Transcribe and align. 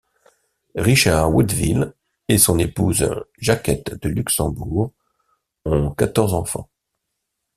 Richard 0.77 1.29
Woodville 1.31 1.93
et 2.27 2.39
son 2.39 2.57
épouse 2.57 3.07
Jacquette 3.37 4.01
de 4.03 4.09
Luxembourg 4.09 4.93
ont 5.65 5.91
quatorze 5.91 6.33
enfants. 6.33 6.71